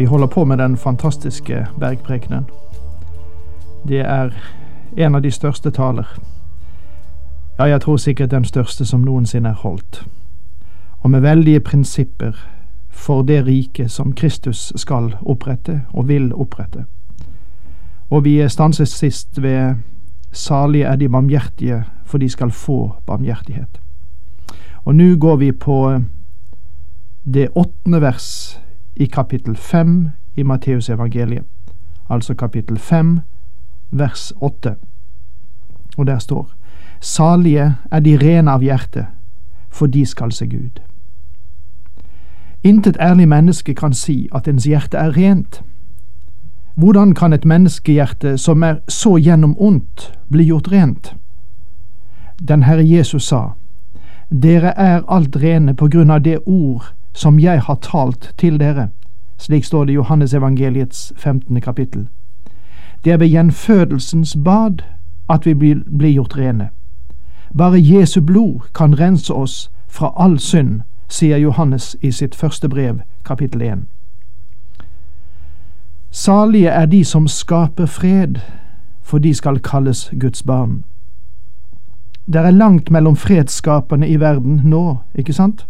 Vi 0.00 0.04
holder 0.04 0.26
på 0.26 0.44
med 0.44 0.58
den 0.58 0.76
fantastiske 0.76 1.66
bergprekenen. 1.80 2.44
Det 3.88 4.00
er 4.00 4.30
en 4.96 5.14
av 5.14 5.22
de 5.22 5.30
største 5.30 5.70
taler. 5.70 6.06
Ja, 7.58 7.64
jeg 7.64 7.80
tror 7.80 7.96
sikkert 7.96 8.30
den 8.30 8.44
største 8.44 8.86
som 8.86 9.00
noensinne 9.04 9.48
er 9.48 9.58
holdt. 9.60 10.06
Og 11.00 11.10
med 11.10 11.20
veldige 11.20 11.60
prinsipper 11.60 12.32
for 12.88 13.22
det 13.22 13.46
riket 13.46 13.90
som 13.90 14.12
Kristus 14.12 14.72
skal 14.76 15.12
opprette 15.20 15.82
og 15.92 16.08
vil 16.08 16.32
opprette. 16.34 16.84
Og 18.10 18.24
vi 18.24 18.48
stanses 18.48 18.88
sist 18.88 19.42
ved 19.42 19.74
Salige 20.32 20.84
er 20.84 20.96
de 20.96 21.08
barmhjertige, 21.08 21.84
for 22.04 22.18
de 22.18 22.28
skal 22.28 22.50
få 22.50 22.94
barmhjertighet. 23.06 23.80
Og 24.84 24.94
nå 24.94 25.16
går 25.16 25.36
vi 25.36 25.52
på 25.52 26.00
det 27.34 27.48
åttende 27.54 28.00
vers 28.00 28.60
i 28.96 29.06
kapittel 29.06 29.56
fem 29.56 30.08
i 30.36 30.42
Matteusevangeliet, 30.42 31.44
altså 32.10 32.34
kapittel 32.34 32.78
fem, 32.78 33.20
vers 33.90 34.32
åtte. 34.40 34.74
Og 35.96 36.06
der 36.06 36.18
står 36.18 36.52
Salige 37.00 37.74
er 37.90 38.00
de 38.00 38.18
rene 38.18 38.50
av 38.50 38.62
hjerte, 38.62 39.06
for 39.70 39.86
de 39.86 40.06
skal 40.06 40.32
se 40.32 40.46
Gud. 40.46 40.80
Intet 42.62 42.96
ærlig 43.00 43.28
menneske 43.28 43.74
kan 43.74 43.92
si 43.92 44.28
at 44.34 44.48
ens 44.48 44.64
hjerte 44.64 44.98
er 44.98 45.16
rent. 45.16 45.62
Hvordan 46.74 47.14
kan 47.14 47.32
et 47.32 47.44
menneskehjerte 47.44 48.38
som 48.38 48.62
er 48.62 48.76
så 48.88 49.16
gjennom 49.16 49.56
ondt, 49.58 50.12
bli 50.30 50.44
gjort 50.44 50.72
rent? 50.72 51.14
Den 52.48 52.62
Herre 52.62 52.84
Jesus 52.88 53.22
sa, 53.22 53.52
Dere 54.30 54.74
er 54.76 55.02
alt 55.08 55.36
rene 55.36 55.74
på 55.74 55.88
grunn 55.88 56.10
av 56.10 56.20
det 56.22 56.38
ord 56.46 56.92
som 57.12 57.40
jeg 57.40 57.60
har 57.60 57.74
talt 57.74 58.34
til 58.38 58.60
dere. 58.60 58.88
Slik 59.38 59.64
står 59.64 59.84
det 59.84 59.92
i 59.92 59.94
Johannes 59.94 60.34
evangeliets 60.34 61.12
15. 61.16 61.60
kapittel. 61.60 62.08
Det 63.04 63.12
er 63.12 63.16
ved 63.16 63.28
gjenfødelsens 63.28 64.36
bad 64.44 64.82
at 65.28 65.46
vi 65.46 65.54
blir, 65.54 65.76
blir 65.98 66.12
gjort 66.12 66.38
rene. 66.38 66.68
Bare 67.58 67.80
Jesu 67.80 68.20
blod 68.20 68.60
kan 68.74 69.00
rense 69.00 69.34
oss 69.34 69.70
fra 69.88 70.12
all 70.16 70.38
synd, 70.38 70.80
sier 71.08 71.36
Johannes 71.36 71.96
i 72.00 72.10
sitt 72.10 72.34
første 72.34 72.68
brev, 72.68 73.00
kapittel 73.24 73.62
1. 73.62 73.78
Salige 76.10 76.68
er 76.68 76.86
de 76.86 77.04
som 77.04 77.28
skaper 77.28 77.86
fred, 77.86 78.38
for 79.02 79.18
de 79.18 79.34
skal 79.34 79.58
kalles 79.58 80.10
Guds 80.20 80.42
barn. 80.42 80.84
Det 82.26 82.36
er 82.36 82.50
langt 82.50 82.90
mellom 82.90 83.16
fredsskaperne 83.16 84.08
i 84.08 84.20
verden 84.20 84.60
nå, 84.64 84.98
ikke 85.14 85.32
sant? 85.32 85.66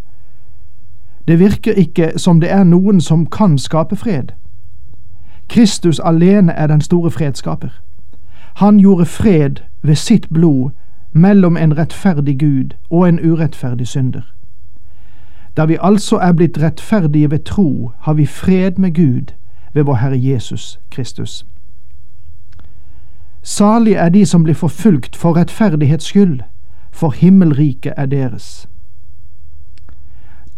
Det 1.30 1.38
virker 1.38 1.72
ikke 1.72 2.12
som 2.16 2.40
det 2.40 2.50
er 2.50 2.64
noen 2.64 3.00
som 3.00 3.26
kan 3.26 3.58
skape 3.58 3.96
fred. 3.96 4.32
Kristus 5.48 6.00
alene 6.00 6.52
er 6.52 6.66
den 6.66 6.80
store 6.80 7.10
fredsskaper. 7.10 7.68
Han 8.54 8.78
gjorde 8.78 9.06
fred 9.06 9.62
ved 9.82 9.94
sitt 9.94 10.26
blod 10.30 10.70
mellom 11.12 11.56
en 11.56 11.78
rettferdig 11.78 12.40
Gud 12.40 12.74
og 12.90 13.08
en 13.08 13.20
urettferdig 13.30 13.86
synder. 13.86 14.22
Da 15.56 15.64
vi 15.64 15.78
altså 15.80 16.18
er 16.18 16.32
blitt 16.32 16.62
rettferdige 16.62 17.30
ved 17.30 17.44
tro, 17.44 17.92
har 17.98 18.12
vi 18.12 18.26
fred 18.26 18.72
med 18.72 18.94
Gud 18.94 19.34
ved 19.74 19.82
vår 19.82 19.94
Herre 19.94 20.18
Jesus 20.22 20.80
Kristus. 20.90 21.46
Salige 23.42 23.96
er 23.96 24.08
de 24.08 24.26
som 24.26 24.42
blir 24.42 24.54
forfulgt 24.54 25.16
for 25.16 25.36
rettferdighets 25.36 26.04
skyld, 26.04 26.40
for 26.90 27.10
himmelriket 27.10 27.92
er 27.96 28.06
deres. 28.06 28.68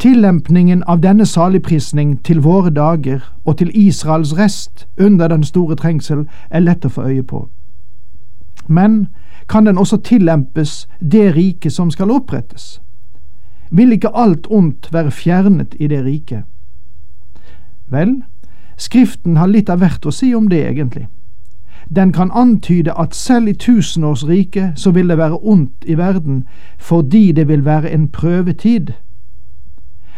Tillempningen 0.03 0.83
av 0.83 0.99
denne 0.99 1.25
saligprisning 1.25 2.17
til 2.27 2.41
våre 2.43 2.69
dager 2.69 3.21
og 3.45 3.57
til 3.57 3.69
Israels 3.73 4.33
rest 4.35 4.83
under 4.99 5.27
den 5.31 5.43
store 5.47 5.77
trengsel 5.79 6.25
er 6.49 6.59
lett 6.59 6.83
å 6.83 6.91
få 6.91 7.05
øye 7.07 7.23
på. 7.23 7.45
Men 8.67 9.07
kan 9.47 9.63
den 9.65 9.77
også 9.77 10.01
tillempes 10.03 10.89
det 10.99 11.35
riket 11.37 11.71
som 11.71 11.91
skal 11.91 12.11
opprettes? 12.11 12.81
Vil 13.71 13.95
ikke 13.95 14.11
alt 14.11 14.47
ondt 14.51 14.91
være 14.91 15.11
fjernet 15.11 15.79
i 15.79 15.87
det 15.87 16.03
riket? 16.03 16.43
Vel, 17.87 18.23
Skriften 18.77 19.37
har 19.37 19.47
litt 19.47 19.69
av 19.69 19.79
hvert 19.79 20.05
å 20.05 20.11
si 20.11 20.33
om 20.35 20.49
det, 20.49 20.65
egentlig. 20.67 21.07
Den 21.95 22.11
kan 22.11 22.31
antyde 22.31 22.91
at 22.99 23.15
selv 23.15 23.47
i 23.47 23.53
tusenårsriket 23.53 24.79
så 24.79 24.91
vil 24.91 25.07
det 25.07 25.17
være 25.17 25.39
ondt 25.39 25.85
i 25.85 25.95
verden 25.95 26.43
fordi 26.77 27.31
det 27.31 27.47
vil 27.47 27.65
være 27.65 27.91
en 27.91 28.07
prøvetid 28.07 28.93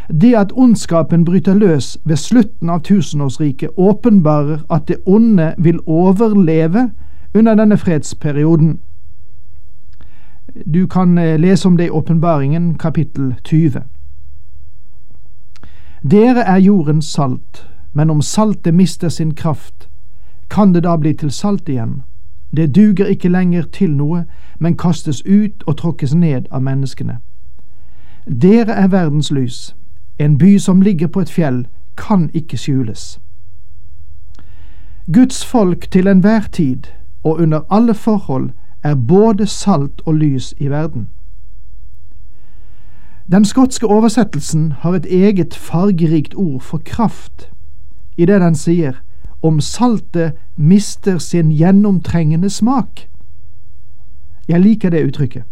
det 0.09 0.35
at 0.35 0.51
ondskapen 0.55 1.25
bryter 1.25 1.53
løs 1.53 1.97
ved 2.03 2.15
slutten 2.15 2.69
av 2.69 2.79
tusenårsriket, 2.79 3.69
åpenbarer 3.77 4.59
at 4.69 4.87
det 4.87 4.97
onde 5.05 5.53
vil 5.57 5.79
overleve 5.85 6.89
under 7.33 7.55
denne 7.55 7.77
fredsperioden. 7.77 8.79
Du 10.73 10.87
kan 10.87 11.17
eh, 11.17 11.39
lese 11.39 11.67
om 11.67 11.77
det 11.77 11.85
i 11.85 11.89
Åpenbaringen 11.89 12.77
kapittel 12.77 13.35
20. 13.43 13.81
Dere 16.11 16.41
er 16.41 16.57
jordens 16.57 17.05
salt, 17.05 17.67
men 17.93 18.09
om 18.09 18.21
saltet 18.21 18.73
mister 18.73 19.09
sin 19.09 19.33
kraft, 19.35 19.89
kan 20.49 20.73
det 20.73 20.83
da 20.83 20.97
bli 20.97 21.13
til 21.13 21.31
salt 21.31 21.69
igjen? 21.69 22.03
Det 22.55 22.75
duger 22.75 23.05
ikke 23.05 23.29
lenger 23.29 23.63
til 23.63 23.91
noe, 23.91 24.25
men 24.59 24.77
kastes 24.77 25.23
ut 25.25 25.63
og 25.67 25.77
tråkkes 25.77 26.13
ned 26.13 26.45
av 26.51 26.61
menneskene. 26.61 27.17
Dere 28.41 28.71
er 28.73 28.87
verdens 28.87 29.31
lys. 29.31 29.75
En 30.19 30.37
by 30.37 30.57
som 30.57 30.81
ligger 30.81 31.07
på 31.07 31.21
et 31.21 31.29
fjell, 31.29 31.67
kan 31.97 32.29
ikke 32.33 32.57
skjules. 32.57 33.19
Guds 35.13 35.45
folk 35.45 35.91
til 35.91 36.07
enhver 36.07 36.47
tid 36.51 36.83
og 37.23 37.39
under 37.39 37.61
alle 37.69 37.93
forhold 37.93 38.49
er 38.83 38.95
både 38.95 39.47
salt 39.47 40.01
og 40.05 40.13
lys 40.13 40.53
i 40.57 40.67
verden. 40.67 41.09
Den 43.31 43.45
skotske 43.45 43.87
oversettelsen 43.87 44.71
har 44.71 44.91
et 44.91 45.05
eget 45.05 45.55
fargerikt 45.55 46.33
ord 46.35 46.61
for 46.61 46.77
kraft, 46.85 47.49
i 48.17 48.25
det 48.25 48.41
den 48.41 48.55
sier 48.55 49.01
om 49.41 49.59
saltet 49.61 50.33
mister 50.55 51.17
sin 51.17 51.49
gjennomtrengende 51.51 52.49
smak. 52.49 53.09
Jeg 54.47 54.61
liker 54.61 54.89
det 54.89 55.05
uttrykket. 55.07 55.43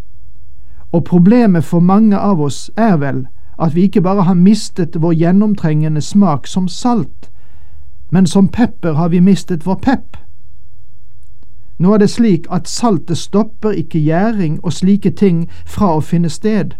Og 0.91 1.03
problemet 1.03 1.63
for 1.63 1.79
mange 1.79 2.17
av 2.17 2.41
oss 2.41 2.71
er 2.77 2.97
vel 2.97 3.25
at 3.59 3.75
vi 3.75 3.81
ikke 3.81 4.01
bare 4.01 4.23
har 4.23 4.33
mistet 4.33 5.01
vår 5.01 5.13
gjennomtrengende 5.13 6.01
smak 6.01 6.47
som 6.47 6.67
salt, 6.67 7.29
men 8.11 8.27
som 8.27 8.47
pepper 8.47 8.93
har 8.93 9.09
vi 9.09 9.19
mistet 9.19 9.65
vår 9.65 9.75
pepp. 9.75 10.17
Nå 11.79 11.93
er 11.93 11.97
det 11.97 12.09
slik 12.09 12.47
at 12.51 12.67
saltet 12.67 13.17
stopper 13.17 13.71
ikke 13.71 13.99
gjæring 13.99 14.59
og 14.63 14.73
slike 14.73 15.09
ting 15.09 15.49
fra 15.65 15.95
å 15.95 16.01
finne 16.01 16.29
sted, 16.29 16.75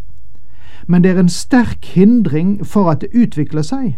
men 0.88 1.04
det 1.04 1.12
er 1.12 1.20
en 1.20 1.30
sterk 1.30 1.86
hindring 1.86 2.66
for 2.66 2.92
at 2.92 3.02
det 3.02 3.10
utvikler 3.14 3.62
seg. 3.62 3.98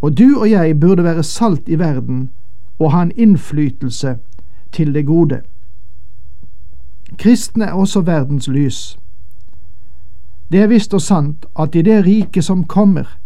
Og 0.00 0.18
du 0.18 0.38
og 0.38 0.50
jeg 0.50 0.80
burde 0.80 1.04
være 1.04 1.22
salt 1.22 1.68
i 1.68 1.78
verden 1.78 2.30
og 2.78 2.92
ha 2.92 3.02
en 3.02 3.12
innflytelse 3.16 4.16
til 4.72 4.94
det 4.94 5.06
gode. 5.06 5.40
Kristne 7.18 7.64
er 7.64 7.72
også 7.72 8.00
verdens 8.00 8.48
lys. 8.48 8.98
Det 10.52 10.60
er 10.62 10.66
visst 10.66 10.94
og 10.94 11.02
sant 11.02 11.46
at 11.58 11.74
i 11.74 11.82
det 11.82 12.04
riket 12.06 12.44
som 12.44 12.64
kommer, 12.64 13.18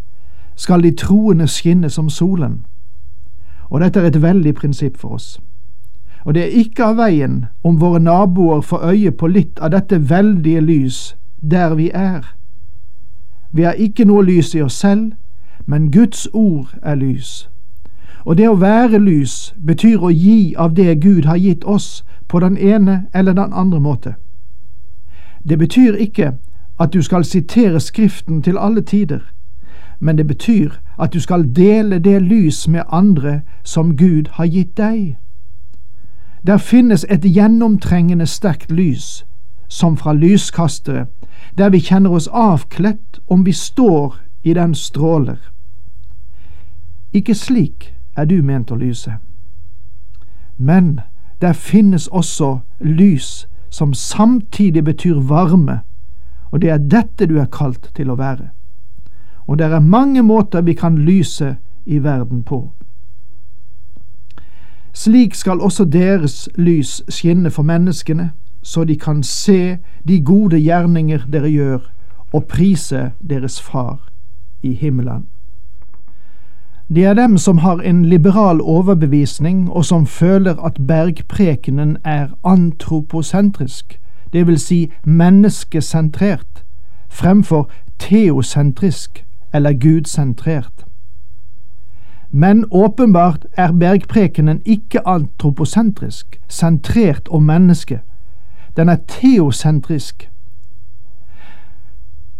skal 0.57 0.83
de 0.83 0.91
troende 0.91 1.47
skinne 1.49 1.91
som 1.91 2.11
solen. 2.11 2.65
Og 3.71 3.81
dette 3.81 4.01
er 4.01 4.07
et 4.07 4.23
veldig 4.23 4.55
prinsipp 4.55 4.97
for 4.97 5.09
oss. 5.09 5.41
Og 6.25 6.35
det 6.35 6.43
er 6.43 6.59
ikke 6.61 6.85
av 6.85 6.97
veien 6.97 7.47
om 7.65 7.81
våre 7.81 8.01
naboer 8.01 8.61
får 8.61 8.85
øye 8.85 9.11
på 9.11 9.27
litt 9.27 9.59
av 9.59 9.71
dette 9.71 10.11
veldige 10.11 10.61
lys 10.61 11.17
der 11.41 11.75
vi 11.75 11.91
er. 11.95 12.35
Vi 13.53 13.63
har 13.63 13.73
ikke 13.73 14.05
noe 14.05 14.25
lys 14.25 14.55
i 14.55 14.63
oss 14.63 14.75
selv, 14.75 15.13
men 15.67 15.91
Guds 15.91 16.29
ord 16.33 16.75
er 16.83 16.95
lys. 16.95 17.49
Og 18.25 18.37
det 18.39 18.49
å 18.49 18.55
være 18.55 18.99
lys 18.99 19.55
betyr 19.67 20.03
å 20.03 20.11
gi 20.11 20.55
av 20.59 20.75
det 20.75 21.01
Gud 21.01 21.25
har 21.25 21.37
gitt 21.37 21.65
oss 21.65 22.05
på 22.29 22.41
den 22.41 22.57
ene 22.57 23.07
eller 23.15 23.33
den 23.33 23.53
andre 23.53 23.81
måte. 23.81 24.15
Det 25.49 25.59
betyr 25.59 25.95
ikke 25.95 26.33
at 26.83 26.93
du 26.93 27.03
skal 27.03 27.25
sitere 27.25 27.81
Skriften 27.81 28.43
til 28.43 28.59
alle 28.59 28.83
tider, 28.83 29.19
men 30.01 30.19
det 30.19 30.27
betyr 30.27 30.71
at 31.01 31.13
du 31.13 31.21
skal 31.21 31.57
dele 31.57 31.99
det 31.99 32.23
lys 32.23 32.69
med 32.69 32.83
andre 32.89 33.41
som 33.63 33.97
Gud 33.97 34.25
har 34.33 34.47
gitt 34.47 34.77
deg. 34.77 35.17
Der 36.47 36.57
finnes 36.57 37.07
et 37.11 37.23
gjennomtrengende 37.23 38.27
sterkt 38.27 38.73
lys, 38.73 39.27
som 39.69 39.97
fra 39.97 40.13
lyskastere, 40.13 41.07
der 41.59 41.69
vi 41.69 41.79
kjenner 41.79 42.11
oss 42.11 42.29
avkledt 42.33 43.21
om 43.29 43.47
vi 43.47 43.53
står 43.53 44.19
i 44.43 44.55
den 44.55 44.75
stråler. 44.75 45.39
Ikke 47.13 47.35
slik 47.35 47.95
er 48.17 48.25
du 48.25 48.43
ment 48.43 48.71
å 48.71 48.77
lyse. 48.77 49.15
Men 50.59 51.01
der 51.41 51.53
finnes 51.53 52.09
også 52.09 52.59
lys 52.81 53.47
som 53.71 53.95
samtidig 53.95 54.85
betyr 54.85 55.21
varme, 55.21 55.81
og 56.53 56.61
det 56.61 56.71
er 56.71 56.79
dette 56.79 57.27
du 57.27 57.39
er 57.41 57.51
kalt 57.51 57.91
til 57.97 58.11
å 58.13 58.19
være. 58.21 58.51
Og 59.47 59.59
det 59.59 59.67
er 59.67 59.81
mange 59.81 60.23
måter 60.23 60.63
vi 60.63 60.75
kan 60.79 60.99
lyse 60.99 61.57
i 61.87 61.99
verden 61.99 62.43
på. 62.43 62.71
Slik 64.93 65.35
skal 65.35 65.61
også 65.61 65.85
deres 65.85 66.49
lys 66.57 67.03
skinne 67.09 67.51
for 67.51 67.63
menneskene, 67.63 68.31
så 68.63 68.85
de 68.85 68.97
kan 68.97 69.23
se 69.23 69.79
de 70.09 70.21
gode 70.21 70.61
gjerninger 70.61 71.25
dere 71.33 71.49
gjør, 71.49 71.81
og 72.33 72.45
prise 72.45 73.11
deres 73.21 73.61
Far 73.61 74.09
i 74.63 74.75
himmelen. 74.75 75.27
Det 76.89 77.05
er 77.05 77.15
dem 77.15 77.39
som 77.39 77.59
har 77.59 77.81
en 77.81 78.05
liberal 78.05 78.61
overbevisning, 78.61 79.71
og 79.71 79.85
som 79.85 80.07
føler 80.07 80.61
at 80.65 80.77
bergprekenen 80.89 81.97
er 82.05 82.29
antroposentrisk, 82.45 83.99
det 84.33 84.47
vil 84.47 84.59
si 84.59 84.93
menneskesentrert, 85.05 86.65
fremfor 87.09 87.71
teosentrisk 87.99 89.27
eller 89.55 89.73
gudsentrert. 89.73 90.85
Men 92.31 92.65
åpenbart 92.71 93.47
er 93.57 93.73
bergprekenen 93.73 94.63
ikke 94.65 95.09
antroposentrisk, 95.09 96.41
sentrert 96.49 97.29
om 97.29 97.43
mennesket. 97.43 98.01
Den 98.77 98.89
er 98.89 98.97
teosentrisk, 99.09 100.31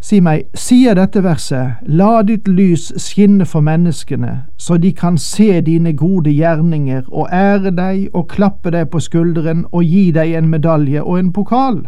Si 0.03 0.19
meg, 0.21 0.49
sier 0.59 0.97
dette 0.99 1.21
verset, 1.23 1.79
la 1.87 2.25
ditt 2.27 2.49
lys 2.51 2.89
skinne 2.99 3.47
for 3.47 3.63
menneskene, 3.63 4.33
så 4.59 4.77
de 4.83 4.91
kan 4.93 5.15
se 5.19 5.61
dine 5.63 5.93
gode 5.95 6.33
gjerninger 6.35 7.05
og 7.07 7.29
ære 7.31 7.71
deg 7.77 8.09
og 8.11 8.27
klappe 8.33 8.73
deg 8.75 8.91
på 8.91 8.99
skulderen 8.99 9.63
og 9.71 9.87
gi 9.87 10.09
deg 10.11 10.35
en 10.35 10.51
medalje 10.51 11.03
og 11.03 11.21
en 11.21 11.31
pokal? 11.33 11.85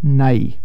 Nei, 0.00 0.56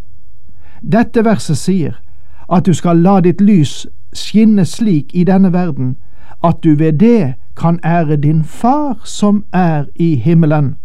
dette 0.79 1.25
verset 1.27 1.59
sier 1.59 1.99
at 2.47 2.65
du 2.65 2.73
skal 2.73 3.03
la 3.03 3.19
ditt 3.19 3.43
lys 3.43 3.83
skinne 4.15 4.63
slik 4.65 5.11
i 5.11 5.27
denne 5.27 5.51
verden 5.53 5.97
at 6.43 6.63
du 6.63 6.75
ved 6.79 7.03
det 7.03 7.33
kan 7.59 7.79
ære 7.83 8.15
din 8.15 8.43
Far 8.43 9.01
som 9.03 9.43
er 9.53 9.85
i 9.95 10.15
himmelen. 10.15 10.77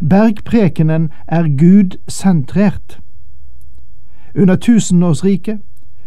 Bergprekenen 0.00 1.10
er 1.26 1.50
gudsentrert. 1.58 3.00
Under 4.34 4.56
tusenårsriket, 4.56 5.60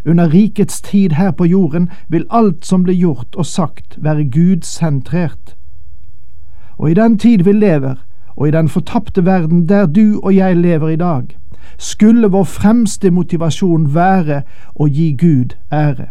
under 0.05 0.29
rikets 0.29 0.81
tid 0.81 1.11
her 1.11 1.31
på 1.31 1.45
jorden, 1.45 1.89
vil 2.07 2.25
alt 2.29 2.65
som 2.65 2.83
blir 2.83 2.95
gjort 2.95 3.35
og 3.35 3.45
sagt, 3.45 3.97
være 3.97 4.23
gudsentrert. 4.23 5.55
Og 6.77 6.91
i 6.91 6.93
den 6.93 7.17
tid 7.17 7.43
vi 7.43 7.51
lever, 7.51 7.95
og 8.35 8.47
i 8.47 8.51
den 8.51 8.69
fortapte 8.69 9.25
verden 9.25 9.69
der 9.69 9.85
du 9.85 10.19
og 10.23 10.35
jeg 10.35 10.57
lever 10.57 10.89
i 10.89 10.95
dag, 10.95 11.37
skulle 11.77 12.27
vår 12.27 12.43
fremste 12.43 13.11
motivasjon 13.11 13.95
være 13.95 14.41
å 14.75 14.87
gi 14.87 15.11
Gud 15.19 15.55
ære. 15.71 16.07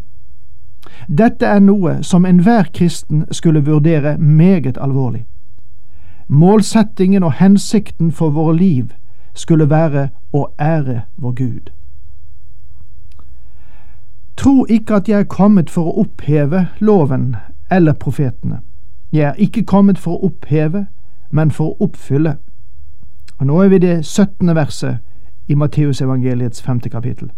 Dette 1.08 1.46
er 1.46 1.60
noe 1.60 2.02
som 2.02 2.26
enhver 2.26 2.68
kristen 2.74 3.24
skulle 3.30 3.64
vurdere 3.64 4.18
meget 4.18 4.78
alvorlig. 4.80 5.26
Målsettingen 6.28 7.22
og 7.22 7.32
hensikten 7.32 8.12
for 8.12 8.30
våre 8.30 8.56
liv 8.56 8.92
skulle 9.34 9.70
være 9.70 10.08
å 10.32 10.48
ære 10.58 11.02
vår 11.16 11.32
Gud. 11.32 11.70
Tro 14.36 14.66
ikke 14.68 14.94
at 14.94 15.08
jeg 15.08 15.20
er 15.20 15.24
kommet 15.24 15.70
for 15.70 15.88
å 15.88 16.00
oppheve 16.00 16.68
loven 16.80 17.36
eller 17.70 17.92
profetene. 17.92 18.60
Jeg 19.12 19.28
er 19.28 19.34
ikke 19.34 19.64
kommet 19.64 19.98
for 19.98 20.16
å 20.16 20.28
oppheve, 20.28 20.86
men 21.30 21.50
for 21.50 21.72
å 21.72 21.88
oppfylle. 21.88 22.36
Og 23.38 23.46
Nå 23.46 23.60
er 23.62 23.68
vi 23.68 23.76
i 23.76 23.84
det 23.84 24.06
17. 24.06 24.54
verset 24.56 24.98
i 25.48 25.54
Matteusevangeliets 25.54 26.62
femte 26.62 26.88
kapittel. 26.88 27.30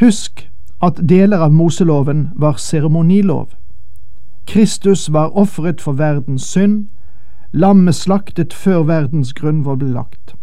Husk 0.00 0.48
at 0.82 1.00
deler 1.08 1.38
av 1.38 1.52
Moseloven 1.52 2.30
var 2.36 2.56
seremonilov. 2.56 3.52
Kristus 4.46 5.12
var 5.12 5.36
ofret 5.38 5.80
for 5.80 5.92
verdens 5.92 6.42
synd, 6.42 6.88
lammet 7.52 7.94
slaktet 7.94 8.54
før 8.54 8.82
verdens 8.82 9.32
grunnvoll 9.32 9.78
ble 9.78 9.92
lagt. 9.92 10.34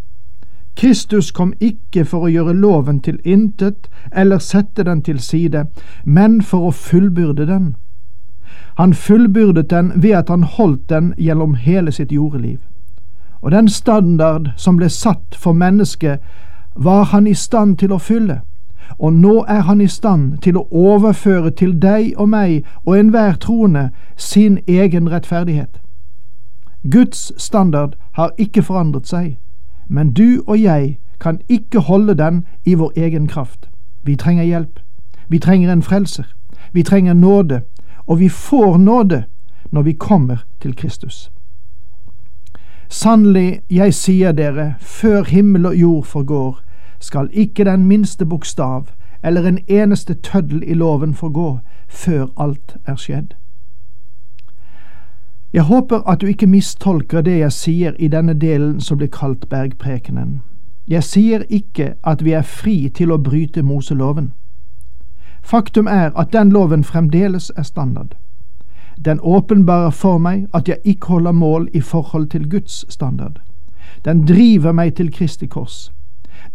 Kristus 0.79 1.31
kom 1.31 1.53
ikke 1.59 2.05
for 2.07 2.23
å 2.23 2.29
gjøre 2.31 2.53
loven 2.55 3.01
til 3.03 3.17
intet 3.27 3.89
eller 4.15 4.39
sette 4.39 4.85
den 4.87 5.01
til 5.03 5.17
side, 5.19 5.65
men 6.05 6.37
for 6.41 6.69
å 6.69 6.71
fullbyrde 6.71 7.47
den. 7.49 7.65
Han 8.77 8.93
fullbyrdet 8.93 9.69
den 9.69 9.91
ved 9.95 10.15
at 10.15 10.29
han 10.29 10.43
holdt 10.43 10.89
den 10.89 11.09
gjennom 11.17 11.57
hele 11.59 11.91
sitt 11.91 12.13
jordeliv. 12.15 12.61
Og 13.41 13.51
den 13.51 13.67
standard 13.67 14.47
som 14.55 14.77
ble 14.79 14.87
satt 14.89 15.35
for 15.35 15.51
mennesket, 15.51 16.23
var 16.75 17.03
han 17.11 17.27
i 17.27 17.35
stand 17.35 17.75
til 17.83 17.91
å 17.91 17.99
fylle, 17.99 18.39
og 18.99 19.13
nå 19.13 19.43
er 19.47 19.67
han 19.67 19.81
i 19.81 19.87
stand 19.87 20.39
til 20.47 20.61
å 20.61 20.67
overføre 20.71 21.51
til 21.51 21.75
deg 21.75 22.13
og 22.15 22.31
meg 22.31 22.63
og 22.85 22.95
enhver 22.95 23.35
troende 23.35 23.89
sin 24.15 24.61
egen 24.67 25.11
rettferdighet. 25.11 25.81
Guds 26.91 27.33
standard 27.35 27.99
har 28.15 28.31
ikke 28.39 28.63
forandret 28.63 29.11
seg 29.11 29.35
men 29.89 30.13
du 30.13 30.43
og 30.47 30.61
jeg 30.61 30.99
kan 31.19 31.39
ikke 31.49 31.79
holde 31.79 32.13
den 32.17 32.45
i 32.65 32.73
vår 32.73 32.91
egen 32.97 33.27
kraft. 33.27 33.69
Vi 34.03 34.15
trenger 34.15 34.43
hjelp. 34.43 34.79
Vi 35.27 35.39
trenger 35.39 35.73
en 35.73 35.83
frelser. 35.83 36.23
Vi 36.73 36.83
trenger 36.83 37.13
nåde, 37.13 37.61
og 38.07 38.19
vi 38.19 38.29
får 38.29 38.77
nåde 38.77 39.23
når 39.71 39.81
vi 39.81 39.93
kommer 39.93 40.37
til 40.61 40.75
Kristus. 40.75 41.31
Sannelig, 42.89 43.61
jeg 43.69 43.93
sier 43.93 44.31
dere, 44.31 44.73
før 44.79 45.23
himmel 45.23 45.65
og 45.65 45.75
jord 45.75 46.05
forgår, 46.05 46.59
skal 46.99 47.29
ikke 47.33 47.65
den 47.65 47.85
minste 47.85 48.25
bokstav 48.25 48.87
eller 49.23 49.47
en 49.47 49.59
eneste 49.67 50.13
tøddel 50.13 50.63
i 50.65 50.73
loven 50.73 51.13
forgå 51.13 51.59
før 51.87 52.27
alt 52.37 52.77
er 52.85 52.95
skjedd. 52.95 53.35
Jeg 55.53 55.63
håper 55.63 56.09
at 56.09 56.21
du 56.21 56.27
ikke 56.27 56.47
mistolker 56.47 57.21
det 57.21 57.39
jeg 57.39 57.51
sier 57.51 57.93
i 57.99 58.07
denne 58.07 58.33
delen 58.33 58.81
som 58.81 58.97
blir 58.97 59.09
kalt 59.09 59.49
bergprekenen. 59.49 60.41
Jeg 60.87 61.03
sier 61.03 61.43
ikke 61.49 61.93
at 62.03 62.23
vi 62.25 62.31
er 62.31 62.41
fri 62.41 62.89
til 62.89 63.11
å 63.11 63.17
bryte 63.17 63.63
Moseloven. 63.63 64.33
Faktum 65.41 65.87
er 65.87 66.11
at 66.15 66.33
den 66.33 66.51
loven 66.53 66.83
fremdeles 66.83 67.51
er 67.57 67.63
standard. 67.63 68.15
Den 69.05 69.19
åpenbarer 69.19 69.89
for 69.89 70.17
meg 70.17 70.47
at 70.53 70.69
jeg 70.69 70.77
ikke 70.83 71.07
holder 71.07 71.31
mål 71.31 71.69
i 71.73 71.81
forhold 71.81 72.27
til 72.27 72.49
Guds 72.49 72.85
standard. 72.93 73.39
Den 74.05 74.25
driver 74.27 74.71
meg 74.71 74.95
til 74.95 75.11
Kristi 75.13 75.45
kors. 75.45 75.91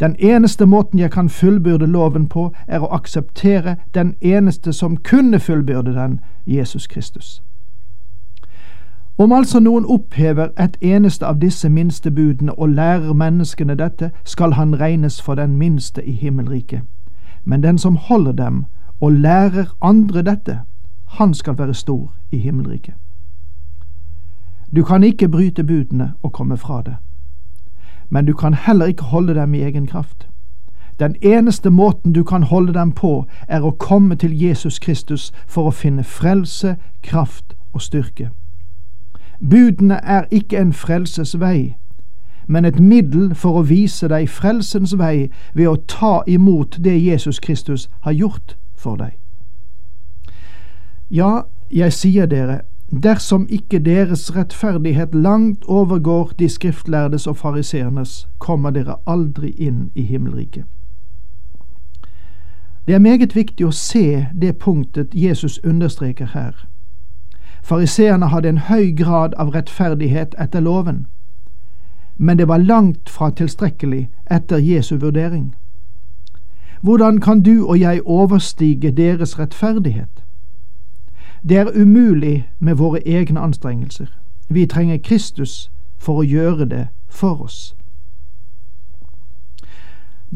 Den 0.00 0.16
eneste 0.18 0.66
måten 0.66 0.98
jeg 0.98 1.10
kan 1.10 1.28
fullbyrde 1.28 1.86
loven 1.86 2.28
på, 2.28 2.52
er 2.68 2.82
å 2.82 2.92
akseptere 2.94 3.76
den 3.94 4.14
eneste 4.20 4.72
som 4.72 4.96
kunne 4.96 5.40
fullbyrde 5.40 5.94
den, 5.94 6.20
Jesus 6.46 6.86
Kristus. 6.86 7.42
Om 9.18 9.32
altså 9.32 9.60
noen 9.60 9.84
opphever 9.86 10.48
et 10.58 10.76
eneste 10.80 11.26
av 11.26 11.38
disse 11.38 11.68
minste 11.68 12.10
budene 12.10 12.58
og 12.58 12.68
lærer 12.68 13.12
menneskene 13.12 13.76
dette, 13.78 14.10
skal 14.24 14.52
han 14.52 14.80
regnes 14.80 15.22
for 15.22 15.34
den 15.34 15.56
minste 15.56 16.02
i 16.04 16.12
himmelriket. 16.12 16.80
Men 17.44 17.62
den 17.62 17.78
som 17.78 17.96
holder 17.96 18.32
dem 18.32 18.64
og 19.00 19.12
lærer 19.12 19.76
andre 19.80 20.22
dette, 20.22 20.60
han 21.06 21.34
skal 21.34 21.58
være 21.58 21.74
stor 21.74 22.14
i 22.32 22.38
himmelriket. 22.38 22.94
Du 24.76 24.84
kan 24.84 25.02
ikke 25.02 25.28
bryte 25.28 25.64
budene 25.64 26.12
og 26.22 26.32
komme 26.32 26.56
fra 26.56 26.82
det, 26.82 26.96
men 28.10 28.26
du 28.26 28.34
kan 28.34 28.54
heller 28.54 28.86
ikke 28.86 29.02
holde 29.02 29.34
dem 29.34 29.54
i 29.54 29.62
egen 29.62 29.86
kraft. 29.86 30.28
Den 30.98 31.16
eneste 31.22 31.70
måten 31.70 32.12
du 32.12 32.24
kan 32.24 32.42
holde 32.42 32.74
dem 32.74 32.92
på, 32.92 33.26
er 33.48 33.62
å 33.62 33.70
komme 33.70 34.16
til 34.16 34.42
Jesus 34.42 34.78
Kristus 34.78 35.32
for 35.46 35.66
å 35.66 35.70
finne 35.74 36.04
frelse, 36.04 36.76
kraft 37.02 37.54
og 37.72 37.82
styrke. 37.82 38.30
Budene 39.40 39.94
er 39.94 40.24
ikke 40.30 40.58
en 40.58 40.72
frelses 40.72 41.40
vei, 41.40 41.76
men 42.46 42.64
et 42.64 42.80
middel 42.80 43.34
for 43.34 43.58
å 43.58 43.66
vise 43.68 44.08
deg 44.08 44.28
frelsens 44.28 44.94
vei 44.98 45.30
ved 45.54 45.68
å 45.68 45.76
ta 45.88 46.22
imot 46.26 46.78
det 46.84 46.96
Jesus 47.00 47.40
Kristus 47.40 47.88
har 48.00 48.12
gjort 48.12 48.56
for 48.76 48.96
deg. 48.96 49.16
Ja, 51.10 51.42
jeg 51.70 51.92
sier 51.92 52.26
dere, 52.26 52.60
dersom 53.02 53.46
ikke 53.50 53.78
deres 53.78 54.36
rettferdighet 54.36 55.14
langt 55.14 55.64
overgår 55.64 56.32
de 56.38 56.48
skriftlærdes 56.48 57.26
og 57.26 57.36
fariseernes, 57.36 58.28
kommer 58.38 58.70
dere 58.70 58.96
aldri 59.06 59.50
inn 59.58 59.90
i 59.94 60.02
himmelriket. 60.02 60.64
Det 62.86 62.94
er 62.94 62.98
meget 62.98 63.34
viktig 63.36 63.66
å 63.66 63.72
se 63.72 64.26
det 64.36 64.58
punktet 64.60 65.14
Jesus 65.14 65.60
understreker 65.64 66.26
her. 66.34 66.66
Fariseerne 67.64 68.26
hadde 68.28 68.48
en 68.48 68.58
høy 68.58 68.90
grad 68.96 69.32
av 69.40 69.54
rettferdighet 69.54 70.34
etter 70.38 70.60
loven, 70.60 71.06
men 72.16 72.36
det 72.38 72.48
var 72.48 72.60
langt 72.60 73.08
fra 73.08 73.30
tilstrekkelig 73.30 74.10
etter 74.30 74.60
Jesu 74.60 74.96
vurdering. 75.00 75.54
Hvordan 76.82 77.20
kan 77.20 77.40
du 77.40 77.64
og 77.64 77.80
jeg 77.80 78.02
overstige 78.04 78.90
deres 78.90 79.38
rettferdighet? 79.38 80.24
Det 81.48 81.56
er 81.56 81.72
umulig 81.80 82.50
med 82.58 82.74
våre 82.74 83.00
egne 83.08 83.40
anstrengelser. 83.40 84.12
Vi 84.48 84.66
trenger 84.66 84.98
Kristus 84.98 85.70
for 85.96 86.20
å 86.20 86.28
gjøre 86.28 86.68
det 86.68 86.86
for 87.08 87.42
oss. 87.48 87.76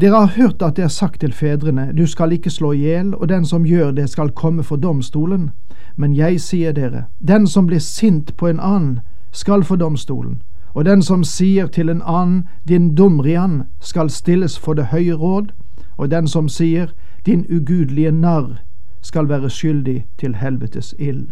Dere 0.01 0.25
har 0.25 0.33
hørt 0.41 0.61
at 0.61 0.77
det 0.77 0.83
er 0.83 0.95
sagt 0.97 1.21
til 1.21 1.33
fedrene, 1.33 1.91
du 1.97 2.07
skal 2.07 2.31
ikke 2.31 2.49
slå 2.49 2.71
i 2.71 2.81
hjel, 2.87 3.13
og 3.15 3.29
den 3.29 3.45
som 3.45 3.65
gjør 3.65 3.91
det 3.91 4.09
skal 4.09 4.31
komme 4.31 4.63
for 4.63 4.75
domstolen. 4.75 5.51
Men 5.99 6.13
jeg 6.15 6.39
sier 6.39 6.71
dere, 6.71 7.03
den 7.19 7.47
som 7.47 7.65
blir 7.67 7.79
sint 7.83 8.37
på 8.37 8.47
en 8.47 8.59
annen, 8.59 8.99
skal 9.31 9.65
for 9.67 9.75
domstolen, 9.75 10.37
og 10.73 10.85
den 10.85 11.01
som 11.03 11.25
sier 11.27 11.67
til 11.67 11.89
en 11.91 12.01
annen, 12.01 12.45
din 12.67 12.95
dumrian, 12.95 13.63
skal 13.79 14.09
stilles 14.09 14.55
for 14.59 14.79
det 14.79 14.85
høye 14.93 15.13
råd, 15.13 15.51
og 15.97 16.11
den 16.11 16.27
som 16.27 16.47
sier, 16.47 16.93
din 17.25 17.43
ugudelige 17.51 18.11
narr, 18.11 18.61
skal 19.01 19.27
være 19.29 19.49
skyldig 19.49 20.05
til 20.17 20.35
helvetes 20.39 20.95
ild. 20.99 21.27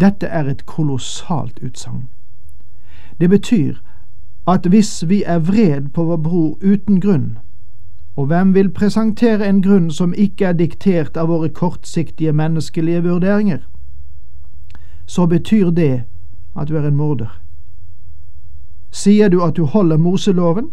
Dette 0.00 0.26
er 0.26 0.46
et 0.46 0.66
kolossalt 0.66 1.58
utsagn. 1.58 2.06
Det 3.20 3.30
betyr 3.30 3.74
at 4.46 4.66
hvis 4.66 5.08
vi 5.08 5.22
er 5.26 5.38
vred 5.42 5.90
på 5.94 6.04
vår 6.04 6.22
bror 6.22 6.58
uten 6.62 7.00
grunn, 7.00 7.38
og 8.16 8.26
hvem 8.26 8.54
vil 8.54 8.70
presentere 8.70 9.48
en 9.48 9.62
grunn 9.62 9.90
som 9.90 10.14
ikke 10.14 10.46
er 10.46 10.52
diktert 10.52 11.16
av 11.16 11.28
våre 11.28 11.48
kortsiktige 11.48 12.32
menneskelige 12.32 13.02
vurderinger, 13.02 13.58
så 15.06 15.26
betyr 15.26 15.70
det 15.70 16.04
at 16.56 16.68
du 16.68 16.76
er 16.76 16.86
en 16.86 16.96
morder. 16.96 17.40
Sier 18.90 19.28
du 19.28 19.42
at 19.42 19.56
du 19.56 19.64
holder 19.64 19.96
Moseloven? 19.96 20.70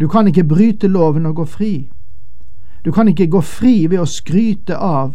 Du 0.00 0.08
kan 0.08 0.26
ikke 0.26 0.44
bryte 0.44 0.88
loven 0.88 1.26
og 1.26 1.36
gå 1.36 1.44
fri. 1.44 1.90
Du 2.84 2.92
kan 2.92 3.08
ikke 3.08 3.26
gå 3.26 3.40
fri 3.40 3.86
ved 3.90 3.98
å 3.98 4.04
skryte 4.04 4.76
av 4.76 5.14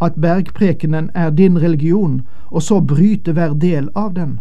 at 0.00 0.16
bergprekenen 0.16 1.10
er 1.14 1.30
din 1.30 1.60
religion, 1.60 2.22
og 2.50 2.62
så 2.62 2.80
bryte 2.80 3.32
hver 3.32 3.52
del 3.54 3.90
av 3.94 4.14
den. 4.14 4.40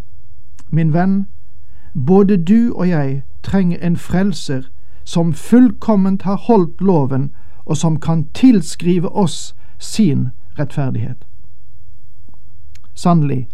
Min 0.69 0.93
venn, 0.93 1.25
både 1.93 2.37
du 2.37 2.71
og 2.73 2.87
jeg 2.87 3.21
trenger 3.43 3.77
en 3.81 3.97
frelser 3.97 4.63
som 5.03 5.33
fullkomment 5.33 6.21
har 6.21 6.35
holdt 6.35 6.81
loven, 6.81 7.31
og 7.65 7.77
som 7.77 7.99
kan 7.99 8.25
tilskrive 8.33 9.09
oss 9.09 9.55
sin 9.79 10.29
rettferdighet. 10.59 11.25
Sannelig, 12.93 13.47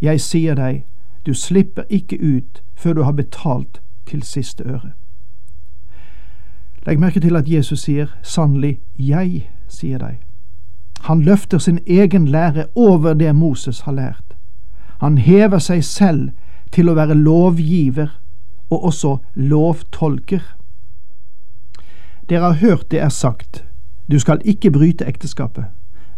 jeg 0.00 0.20
sier 0.20 0.54
deg, 0.54 0.84
du 1.26 1.34
slipper 1.34 1.84
ikke 1.90 2.18
ut 2.20 2.62
før 2.76 2.92
du 2.92 3.02
har 3.02 3.12
betalt 3.12 3.80
til 4.06 4.22
siste 4.22 4.64
øre. 4.64 4.92
Legg 6.86 7.00
merke 7.00 7.20
til 7.20 7.36
at 7.36 7.48
Jesus 7.50 7.80
sier 7.82 8.12
sannelig, 8.22 8.78
jeg 8.98 9.48
sier 9.68 9.98
deg. 9.98 10.20
Han 11.08 11.22
løfter 11.22 11.58
sin 11.58 11.78
egen 11.86 12.28
lære 12.28 12.66
over 12.74 13.14
det 13.14 13.34
Moses 13.34 13.80
har 13.80 13.92
lært. 13.92 14.36
Han 15.00 15.18
hever 15.18 15.58
seg 15.58 15.84
selv 15.84 16.30
til 16.72 16.88
å 16.88 16.94
være 16.94 17.14
lovgiver 17.14 18.14
og 18.70 18.84
også 18.84 19.16
lovtolker. 19.34 20.42
Dere 22.28 22.40
har 22.40 22.52
hørt 22.52 22.90
det 22.90 23.00
er 23.00 23.08
sagt, 23.08 23.64
du 24.10 24.18
skal 24.18 24.40
ikke 24.44 24.70
bryte 24.70 25.06
ekteskapet. 25.06 25.64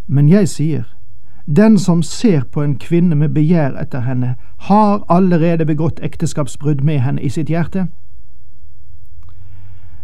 Men 0.07 0.29
jeg 0.29 0.49
sier, 0.49 0.85
den 1.57 1.79
som 1.79 2.03
ser 2.03 2.45
på 2.53 2.62
en 2.62 2.79
kvinne 2.79 3.15
med 3.15 3.29
begjær 3.29 3.77
etter 3.81 4.00
henne, 4.00 4.35
har 4.69 5.05
allerede 5.09 5.67
begått 5.67 6.00
ekteskapsbrudd 6.03 6.81
med 6.81 6.99
henne 7.00 7.23
i 7.23 7.29
sitt 7.29 7.49
hjerte. 7.49 7.87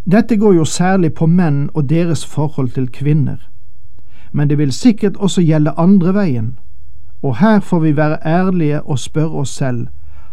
Dette 0.04 0.36
går 0.36 0.54
jo 0.54 0.64
særlig 0.64 1.14
på 1.14 1.26
menn 1.26 1.70
og 1.74 1.88
deres 1.88 2.26
forhold 2.26 2.70
til 2.76 2.88
kvinner, 2.92 3.48
men 4.32 4.48
det 4.48 4.58
vil 4.58 4.72
sikkert 4.72 5.16
også 5.16 5.40
gjelde 5.40 5.72
andre 5.80 6.14
veien, 6.14 6.58
og 7.22 7.36
her 7.36 7.60
får 7.60 7.80
vi 7.80 7.96
være 7.96 8.18
ærlige 8.26 8.82
og 8.82 8.98
spørre 8.98 9.40
oss 9.44 9.56
selv, 9.56 9.86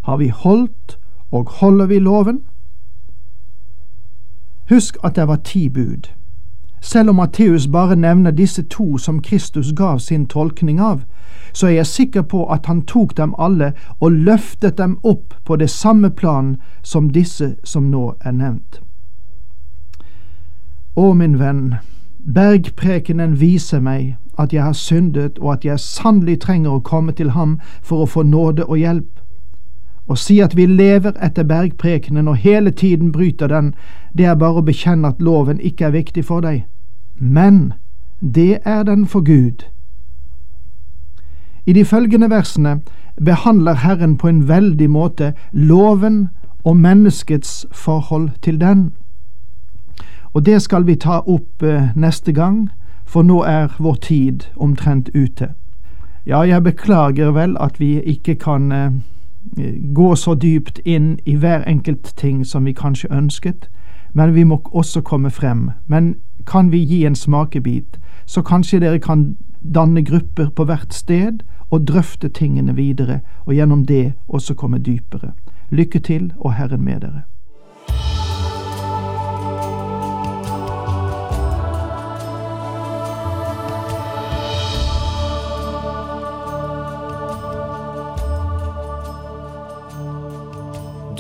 har 0.04 0.18
vi 0.18 0.28
holdt 0.28 0.98
og 1.32 1.50
holder 1.50 1.86
vi 1.86 2.00
loven? 2.00 2.42
Husk 4.70 4.98
at 5.04 5.16
det 5.16 5.28
var 5.28 5.36
ti 5.36 5.70
bud. 5.70 6.10
Selv 6.82 7.10
om 7.10 7.16
Matteus 7.16 7.68
bare 7.68 7.96
nevner 7.96 8.32
disse 8.32 8.64
to 8.64 8.98
som 8.98 9.22
Kristus 9.22 9.74
gav 9.76 10.00
sin 10.00 10.26
tolkning 10.28 10.80
av, 10.82 11.02
så 11.54 11.68
er 11.68 11.72
jeg 11.72 11.86
sikker 11.86 12.22
på 12.22 12.46
at 12.46 12.66
han 12.66 12.82
tok 12.82 13.18
dem 13.18 13.36
alle 13.38 13.74
og 14.00 14.12
løftet 14.12 14.78
dem 14.78 14.98
opp 15.04 15.34
på 15.46 15.56
det 15.56 15.70
samme 15.70 16.10
plan 16.10 16.58
som 16.84 17.10
disse 17.10 17.56
som 17.64 17.84
nå 17.84 18.16
er 18.22 18.32
nevnt. 18.32 18.82
Å, 20.96 21.14
min 21.14 21.40
venn, 21.40 21.76
bergprekenen 22.34 23.40
viser 23.40 23.80
meg 23.80 24.18
at 24.40 24.54
jeg 24.54 24.64
har 24.64 24.74
syndet, 24.74 25.40
og 25.40 25.54
at 25.54 25.66
jeg 25.66 25.80
sannelig 25.80 26.40
trenger 26.42 26.72
å 26.72 26.84
komme 26.84 27.12
til 27.12 27.30
ham 27.30 27.60
for 27.82 28.04
å 28.04 28.10
få 28.10 28.24
nåde 28.24 28.66
og 28.66 28.78
hjelp. 28.78 29.21
Å 30.12 30.16
si 30.20 30.42
at 30.44 30.58
vi 30.58 30.66
lever 30.68 31.16
etter 31.24 31.46
bergprekenen 31.48 32.28
og 32.28 32.42
hele 32.44 32.72
tiden 32.72 33.14
bryter 33.16 33.48
den, 33.48 33.74
det 34.12 34.26
er 34.28 34.36
bare 34.36 34.60
å 34.60 34.66
bekjenne 34.68 35.08
at 35.14 35.22
loven 35.24 35.62
ikke 35.64 35.88
er 35.88 35.94
viktig 35.96 36.26
for 36.28 36.44
deg. 36.44 36.66
Men 37.16 37.74
det 38.20 38.60
er 38.66 38.84
den 38.84 39.06
for 39.08 39.24
Gud. 39.24 39.64
I 41.66 41.74
de 41.74 41.86
følgende 41.86 42.28
versene 42.30 42.82
behandler 43.24 43.80
Herren 43.86 44.18
på 44.18 44.28
en 44.28 44.48
veldig 44.50 44.90
måte 44.90 45.34
loven 45.54 46.28
og 46.64 46.78
menneskets 46.78 47.66
forhold 47.72 48.30
til 48.42 48.60
den. 48.60 48.92
Og 50.34 50.46
det 50.46 50.62
skal 50.62 50.88
vi 50.88 50.96
ta 50.96 51.22
opp 51.28 51.64
eh, 51.64 51.96
neste 51.96 52.32
gang, 52.32 52.70
for 53.06 53.24
nå 53.24 53.44
er 53.44 53.72
vår 53.80 53.96
tid 53.96 54.44
omtrent 54.56 55.10
ute. 55.16 55.54
Ja, 56.26 56.44
jeg 56.44 56.64
beklager 56.64 57.32
vel 57.32 57.56
at 57.60 57.80
vi 57.80 58.00
ikke 58.00 58.36
kan 58.36 58.72
eh, 58.72 58.92
gå 59.94 60.16
så 60.16 60.36
dypt 60.36 60.80
inn 60.86 61.20
i 61.26 61.36
hver 61.36 61.64
enkelt 61.68 62.14
ting 62.18 62.46
som 62.48 62.66
vi 62.66 62.74
kanskje 62.74 63.12
ønsket, 63.12 63.70
men 64.14 64.36
vi 64.36 64.44
må 64.44 64.62
også 64.66 65.02
komme 65.02 65.30
frem. 65.30 65.70
Men 65.88 66.16
kan 66.48 66.72
vi 66.72 66.78
gi 66.78 67.06
en 67.06 67.16
smakebit, 67.16 68.00
så 68.26 68.42
kanskje 68.42 68.80
dere 68.80 69.00
kan 69.00 69.38
danne 69.74 70.04
grupper 70.04 70.50
på 70.50 70.66
hvert 70.66 70.94
sted 70.94 71.44
og 71.70 71.88
drøfte 71.88 72.30
tingene 72.30 72.76
videre, 72.76 73.20
og 73.46 73.54
gjennom 73.54 73.86
det 73.86 74.14
også 74.28 74.54
komme 74.54 74.78
dypere. 74.78 75.32
Lykke 75.70 76.00
til, 76.00 76.34
og 76.38 76.54
Herren 76.54 76.84
med 76.84 77.00
dere. 77.02 77.22